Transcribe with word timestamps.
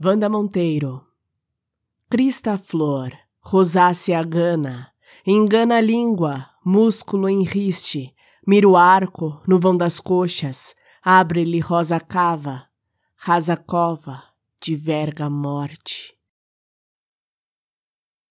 Vanda 0.00 0.28
Monteiro. 0.28 1.04
Crista 2.08 2.56
flor, 2.56 3.12
rosácea 3.40 4.22
gana, 4.22 4.92
engana 5.26 5.78
a 5.78 5.80
língua, 5.80 6.48
músculo 6.64 7.28
enriste, 7.28 8.14
mira 8.46 8.68
o 8.68 8.76
arco 8.76 9.42
no 9.44 9.58
vão 9.58 9.74
das 9.74 9.98
coxas, 9.98 10.72
abre-lhe 11.02 11.58
rosa 11.58 11.98
cava, 11.98 12.68
rasa 13.16 13.56
cova, 13.56 14.22
de 14.62 14.76
verga 14.76 15.28
morte. 15.28 16.16